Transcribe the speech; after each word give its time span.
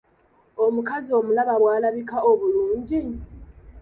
Omukazi 0.65 1.11
omulaba 1.19 1.53
bw'alabika 1.61 2.17
obulungi? 2.29 3.01